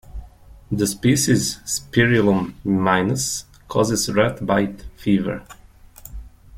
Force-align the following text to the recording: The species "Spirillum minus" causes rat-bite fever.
The 0.71 0.87
species 0.87 1.57
"Spirillum 1.57 2.55
minus" 2.65 3.45
causes 3.67 4.11
rat-bite 4.11 4.81
fever. 4.97 5.45